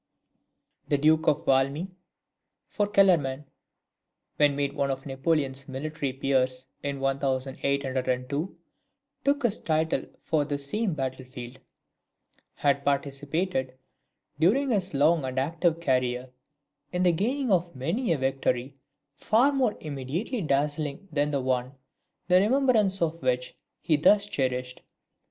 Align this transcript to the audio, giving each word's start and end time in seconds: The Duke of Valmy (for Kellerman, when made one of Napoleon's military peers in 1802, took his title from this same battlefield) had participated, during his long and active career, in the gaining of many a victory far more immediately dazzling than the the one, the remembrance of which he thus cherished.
The 0.87 0.97
Duke 0.97 1.27
of 1.27 1.45
Valmy 1.45 1.91
(for 2.67 2.87
Kellerman, 2.87 3.45
when 4.37 4.55
made 4.55 4.73
one 4.73 4.89
of 4.89 5.05
Napoleon's 5.05 5.67
military 5.69 6.11
peers 6.11 6.69
in 6.81 6.99
1802, 6.99 8.57
took 9.23 9.43
his 9.43 9.59
title 9.59 10.05
from 10.23 10.47
this 10.47 10.65
same 10.67 10.95
battlefield) 10.95 11.59
had 12.55 12.83
participated, 12.83 13.77
during 14.39 14.71
his 14.71 14.95
long 14.95 15.23
and 15.23 15.37
active 15.37 15.79
career, 15.79 16.31
in 16.91 17.03
the 17.03 17.11
gaining 17.11 17.51
of 17.51 17.75
many 17.75 18.11
a 18.11 18.17
victory 18.17 18.73
far 19.13 19.51
more 19.51 19.77
immediately 19.81 20.41
dazzling 20.41 21.07
than 21.11 21.29
the 21.29 21.37
the 21.37 21.43
one, 21.43 21.75
the 22.27 22.39
remembrance 22.39 23.03
of 23.03 23.21
which 23.21 23.53
he 23.81 23.97
thus 23.97 24.25
cherished. 24.25 24.81